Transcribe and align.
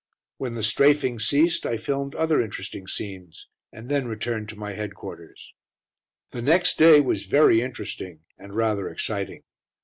When 0.39 0.53
the 0.53 0.63
"strafing" 0.63 1.19
ceased 1.19 1.63
I 1.63 1.77
filmed 1.77 2.15
other 2.15 2.41
interesting 2.41 2.87
scenes, 2.87 3.45
and 3.71 3.87
then 3.87 4.07
returned 4.07 4.49
to 4.49 4.55
my 4.55 4.73
headquarters. 4.73 5.53
The 6.31 6.41
next 6.41 6.79
day 6.79 7.01
was 7.01 7.27
very 7.27 7.61
interesting, 7.61 8.21
and 8.35 8.55
rather 8.55 8.89
exciting. 8.89 9.43